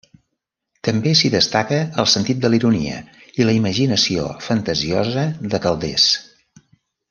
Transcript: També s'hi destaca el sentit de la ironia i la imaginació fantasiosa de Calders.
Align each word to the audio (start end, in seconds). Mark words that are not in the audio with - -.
També 0.87 1.11
s'hi 1.19 1.29
destaca 1.33 1.77
el 2.03 2.07
sentit 2.13 2.41
de 2.45 2.51
la 2.53 2.57
ironia 2.61 3.03
i 3.43 3.47
la 3.49 3.55
imaginació 3.61 4.27
fantasiosa 4.49 5.29
de 5.55 5.65
Calders. 5.69 6.09